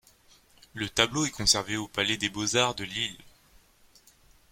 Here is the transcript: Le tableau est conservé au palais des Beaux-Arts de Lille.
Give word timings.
Le 0.73 0.89
tableau 0.89 1.25
est 1.27 1.29
conservé 1.29 1.77
au 1.77 1.87
palais 1.87 2.17
des 2.17 2.29
Beaux-Arts 2.29 2.73
de 2.73 2.83
Lille. 2.83 3.19